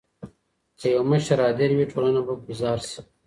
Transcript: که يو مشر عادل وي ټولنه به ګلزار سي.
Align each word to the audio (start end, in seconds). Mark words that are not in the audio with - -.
که 0.79 0.85
يو 0.95 1.01
مشر 1.11 1.37
عادل 1.45 1.71
وي 1.75 1.85
ټولنه 1.93 2.19
به 2.25 2.33
ګلزار 2.45 2.79
سي. 2.89 2.99